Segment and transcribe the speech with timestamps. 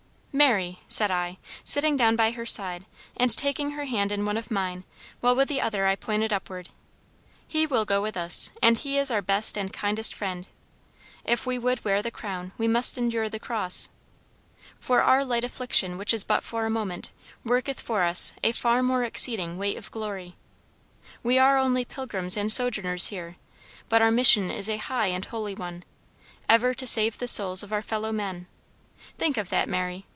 [0.33, 2.85] "Mary," said I; sitting down by her side,
[3.17, 4.85] and taking her hand in one of mine,
[5.19, 6.69] while with the other I pointed upward,
[7.45, 10.47] "He will go with us, and He is our best and kindest friend.
[11.25, 13.89] If we would wear the crown, we must endure the cross.
[14.79, 17.11] 'For our light affliction, which is but for a moment,
[17.43, 20.37] worketh for us a far more exceeding weight of glory.'
[21.23, 23.35] We are only pilgrims and sojourners here;
[23.89, 25.83] but our mission is a high and holy one
[26.47, 28.47] ever to save the souls of our fellow men.
[29.17, 30.05] Think of that, Mary.